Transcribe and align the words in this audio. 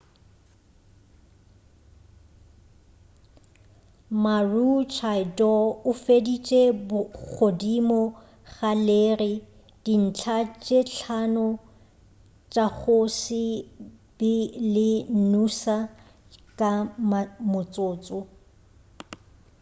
maroochydore 4.23 5.69
o 5.89 5.91
feditše 6.03 6.61
godimo 7.33 8.01
ga 8.53 8.71
leri 8.87 9.33
dintlha 9.83 10.37
tše 10.63 10.79
hlano 10.93 11.47
tša 12.51 12.65
go 12.77 12.97
se 13.19 13.43
be 14.17 14.33
le 14.73 14.89
noosa 15.31 15.77
ka 16.59 16.71
motsotso 17.51 18.19